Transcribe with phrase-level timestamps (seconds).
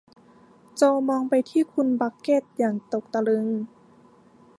[0.75, 3.45] โจมองไปที่คุณบักเก็ตอย่างตกตะลึง